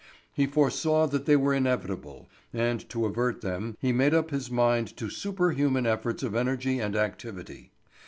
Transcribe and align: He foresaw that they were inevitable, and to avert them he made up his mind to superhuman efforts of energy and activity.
He 0.33 0.47
foresaw 0.47 1.05
that 1.05 1.27
they 1.27 1.35
were 1.35 1.53
inevitable, 1.53 2.27
and 2.51 2.89
to 2.89 3.05
avert 3.05 3.41
them 3.41 3.77
he 3.79 3.91
made 3.93 4.15
up 4.15 4.31
his 4.31 4.49
mind 4.49 4.97
to 4.97 5.11
superhuman 5.11 5.85
efforts 5.85 6.23
of 6.23 6.33
energy 6.33 6.79
and 6.79 6.95
activity. 6.95 7.71